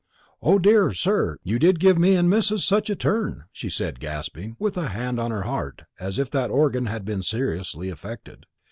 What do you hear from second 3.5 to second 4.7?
she said, gasping,